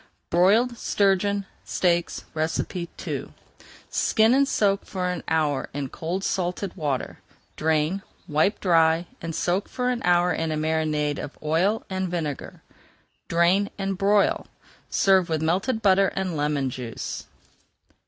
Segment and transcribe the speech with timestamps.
[0.31, 3.29] BROILED STURGEON STEAKS II
[3.91, 6.81] Skin and soak for an hour in cold salted [Page 402]
[7.13, 7.21] water.
[7.55, 12.63] Drain, wipe dry, and soak for an hour in a marinade of oil and vinegar.
[13.27, 14.47] Drain and broil.
[14.89, 17.27] Serve with melted butter and lemon juice.